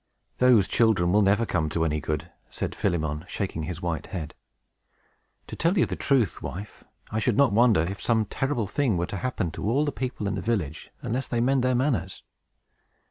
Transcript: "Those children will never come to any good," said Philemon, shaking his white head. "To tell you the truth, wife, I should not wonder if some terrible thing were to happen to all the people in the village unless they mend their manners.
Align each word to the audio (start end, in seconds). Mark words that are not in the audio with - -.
"Those 0.39 0.67
children 0.67 1.11
will 1.11 1.21
never 1.21 1.45
come 1.45 1.69
to 1.69 1.85
any 1.85 2.01
good," 2.01 2.31
said 2.49 2.73
Philemon, 2.73 3.23
shaking 3.27 3.61
his 3.61 3.83
white 3.83 4.07
head. 4.07 4.33
"To 5.45 5.55
tell 5.55 5.77
you 5.77 5.85
the 5.85 5.95
truth, 5.95 6.41
wife, 6.41 6.83
I 7.11 7.19
should 7.19 7.37
not 7.37 7.53
wonder 7.53 7.81
if 7.81 8.01
some 8.01 8.25
terrible 8.25 8.65
thing 8.65 8.97
were 8.97 9.05
to 9.05 9.17
happen 9.17 9.51
to 9.51 9.69
all 9.69 9.85
the 9.85 9.91
people 9.91 10.25
in 10.25 10.33
the 10.33 10.41
village 10.41 10.89
unless 11.03 11.27
they 11.27 11.39
mend 11.39 11.63
their 11.63 11.75
manners. 11.75 12.23